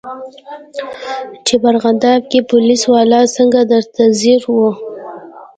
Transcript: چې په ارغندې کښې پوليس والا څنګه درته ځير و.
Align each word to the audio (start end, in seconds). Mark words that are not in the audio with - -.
چې 1.45 1.53
په 1.61 1.67
ارغندې 1.71 2.13
کښې 2.29 2.39
پوليس 2.49 2.81
والا 2.93 3.21
څنګه 3.37 3.59
درته 3.71 4.03
ځير 4.19 4.41
و. 4.49 4.55